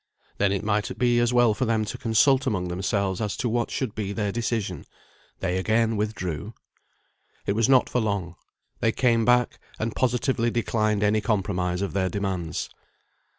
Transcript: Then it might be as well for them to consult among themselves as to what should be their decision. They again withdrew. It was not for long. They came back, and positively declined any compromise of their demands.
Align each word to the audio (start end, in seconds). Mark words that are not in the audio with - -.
Then 0.39 0.51
it 0.51 0.63
might 0.63 0.97
be 0.97 1.19
as 1.19 1.31
well 1.31 1.53
for 1.53 1.65
them 1.65 1.85
to 1.85 1.95
consult 1.95 2.47
among 2.47 2.69
themselves 2.69 3.21
as 3.21 3.37
to 3.37 3.47
what 3.47 3.69
should 3.69 3.93
be 3.93 4.11
their 4.13 4.31
decision. 4.31 4.85
They 5.41 5.59
again 5.59 5.95
withdrew. 5.95 6.55
It 7.45 7.53
was 7.53 7.69
not 7.69 7.87
for 7.87 8.01
long. 8.01 8.35
They 8.79 8.91
came 8.91 9.25
back, 9.25 9.59
and 9.77 9.95
positively 9.95 10.49
declined 10.49 11.03
any 11.03 11.21
compromise 11.21 11.83
of 11.83 11.93
their 11.93 12.09
demands. 12.09 12.71